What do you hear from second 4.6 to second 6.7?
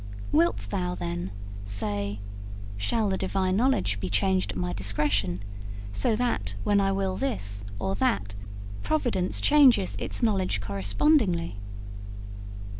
discretion, so that,